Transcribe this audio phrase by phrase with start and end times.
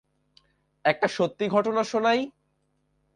[0.85, 2.19] একটা সত্যি ঘটনা শোনাই।